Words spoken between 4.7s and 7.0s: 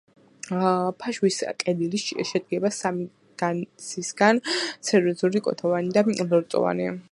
სერიოზული, კუნთოვანი და ლორწოვანი.